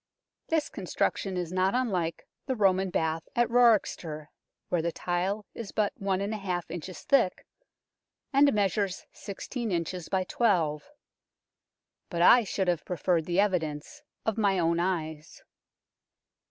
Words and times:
This 0.47 0.67
construc 0.67 1.17
tion 1.17 1.37
is 1.37 1.51
not 1.53 1.75
unlike 1.75 2.25
the 2.47 2.55
Roman 2.55 2.89
bath 2.89 3.29
at 3.35 3.47
Wroxeter, 3.49 4.29
where 4.69 4.81
the 4.81 4.91
tile 4.91 5.45
is 5.53 5.71
but 5.71 5.93
i 6.01 6.59
inches 6.71 7.03
thick, 7.03 7.45
and 8.33 8.51
measures 8.51 9.05
16 9.13 9.71
inches 9.71 10.09
by 10.09 10.23
12. 10.23 10.89
But 12.09 12.23
I 12.23 12.43
should 12.43 12.67
have 12.67 12.83
preferred 12.83 13.25
the 13.25 13.39
evidence 13.39 14.01
of 14.25 14.39
my 14.39 14.57
own 14.57 14.79
eyes. 14.79 15.43